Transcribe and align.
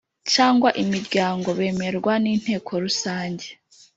cyangwa 0.33 0.69
imiryango 0.83 1.49
bemerwa 1.59 2.13
n 2.23 2.25
Inteko 2.33 2.71
Rusange 2.83 3.47